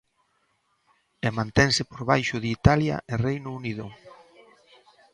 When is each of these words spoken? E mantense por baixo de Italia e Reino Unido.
E 1.27 1.29
mantense 1.37 1.81
por 1.89 2.01
baixo 2.11 2.35
de 2.43 2.49
Italia 2.57 2.95
e 3.11 3.13
Reino 3.27 3.49
Unido. 3.59 3.85